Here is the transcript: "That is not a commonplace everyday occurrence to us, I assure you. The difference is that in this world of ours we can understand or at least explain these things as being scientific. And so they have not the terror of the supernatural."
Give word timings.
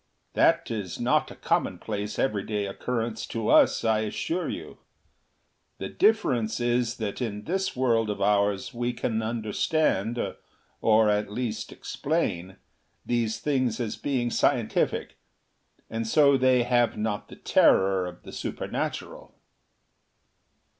"That 0.33 0.71
is 0.71 0.99
not 0.99 1.29
a 1.29 1.35
commonplace 1.35 2.17
everyday 2.17 2.65
occurrence 2.65 3.27
to 3.27 3.49
us, 3.49 3.83
I 3.85 3.99
assure 3.99 4.49
you. 4.49 4.79
The 5.77 5.89
difference 5.89 6.59
is 6.59 6.95
that 6.97 7.21
in 7.21 7.43
this 7.43 7.75
world 7.75 8.09
of 8.09 8.19
ours 8.19 8.73
we 8.73 8.93
can 8.93 9.21
understand 9.21 10.17
or 10.81 11.07
at 11.11 11.31
least 11.31 11.71
explain 11.71 12.57
these 13.05 13.37
things 13.39 13.79
as 13.79 13.95
being 13.95 14.31
scientific. 14.31 15.17
And 15.87 16.07
so 16.07 16.35
they 16.35 16.63
have 16.63 16.97
not 16.97 17.27
the 17.27 17.35
terror 17.35 18.07
of 18.07 18.23
the 18.23 18.31
supernatural." 18.31 19.35